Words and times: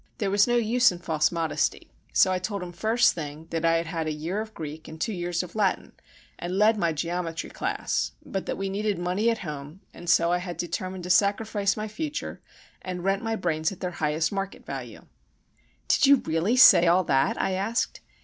There 0.17 0.31
was 0.31 0.47
no 0.47 0.55
use 0.55 0.91
in 0.91 0.97
false 0.97 1.31
modesty; 1.31 1.91
so 2.11 2.31
I 2.31 2.39
told 2.39 2.63
him, 2.63 2.71
first 2.71 3.13
thing, 3.13 3.45
that 3.51 3.63
I 3.63 3.73
had 3.77 3.85
had 3.85 4.07
a 4.07 4.11
year 4.11 4.41
of 4.41 4.55
Greek, 4.55 4.87
and 4.87 4.99
two 4.99 5.13
years 5.13 5.43
of 5.43 5.53
Latin, 5.53 5.91
and 6.39 6.57
led 6.57 6.75
my 6.75 6.91
geometry 6.91 7.51
class; 7.51 8.13
but 8.25 8.47
that 8.47 8.57
we 8.57 8.67
needed 8.67 8.97
money 8.97 9.29
at 9.29 9.37
home, 9.45 9.81
and 9.93 10.09
so 10.09 10.31
I 10.31 10.39
had 10.39 10.57
determined 10.57 11.03
to 11.03 11.11
sacrifice 11.11 11.77
my 11.77 11.87
future, 11.87 12.41
and 12.81 13.03
rent 13.03 13.21
my 13.21 13.35
brains 13.35 13.71
at 13.71 13.79
their 13.79 13.91
highest 13.91 14.31
market 14.31 14.65
value." 14.65 15.05
"Did 15.87 16.07
you 16.07 16.15
really 16.25 16.55
say 16.55 16.87
all 16.87 17.03
that?" 17.03 17.39
I 17.39 17.51
asked. 17.51 18.01